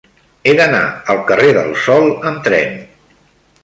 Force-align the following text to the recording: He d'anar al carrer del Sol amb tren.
He 0.45 0.53
d'anar 0.59 0.79
al 1.15 1.21
carrer 1.33 1.53
del 1.59 1.71
Sol 1.85 2.11
amb 2.33 2.45
tren. 2.51 2.79